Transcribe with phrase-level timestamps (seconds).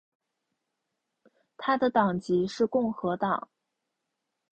[1.57, 3.49] 他的党籍是共和党。